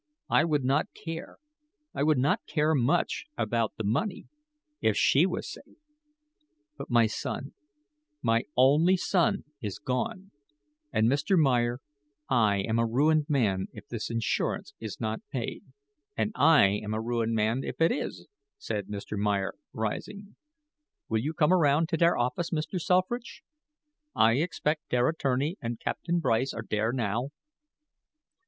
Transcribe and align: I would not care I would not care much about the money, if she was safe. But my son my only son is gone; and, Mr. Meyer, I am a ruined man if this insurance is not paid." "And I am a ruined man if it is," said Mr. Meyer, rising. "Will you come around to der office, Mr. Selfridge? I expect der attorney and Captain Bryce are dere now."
I 0.31 0.45
would 0.45 0.63
not 0.63 0.87
care 0.95 1.37
I 1.93 2.01
would 2.01 2.17
not 2.17 2.47
care 2.47 2.73
much 2.73 3.25
about 3.37 3.73
the 3.77 3.83
money, 3.83 4.25
if 4.81 4.97
she 4.97 5.27
was 5.27 5.47
safe. 5.47 5.77
But 6.75 6.89
my 6.89 7.05
son 7.05 7.53
my 8.23 8.45
only 8.57 8.97
son 8.97 9.43
is 9.61 9.77
gone; 9.77 10.31
and, 10.91 11.07
Mr. 11.07 11.37
Meyer, 11.37 11.81
I 12.27 12.61
am 12.67 12.79
a 12.79 12.85
ruined 12.87 13.27
man 13.29 13.67
if 13.73 13.87
this 13.87 14.09
insurance 14.09 14.73
is 14.79 14.99
not 14.99 15.19
paid." 15.31 15.65
"And 16.17 16.31
I 16.33 16.79
am 16.83 16.95
a 16.95 16.99
ruined 16.99 17.35
man 17.35 17.63
if 17.63 17.79
it 17.79 17.91
is," 17.91 18.27
said 18.57 18.87
Mr. 18.87 19.15
Meyer, 19.19 19.53
rising. 19.71 20.35
"Will 21.09 21.19
you 21.21 21.35
come 21.35 21.53
around 21.53 21.89
to 21.89 21.97
der 21.97 22.17
office, 22.17 22.49
Mr. 22.49 22.81
Selfridge? 22.81 23.43
I 24.15 24.37
expect 24.37 24.89
der 24.89 25.07
attorney 25.07 25.57
and 25.61 25.79
Captain 25.79 26.17
Bryce 26.19 26.55
are 26.55 26.63
dere 26.63 26.91
now." 26.91 27.29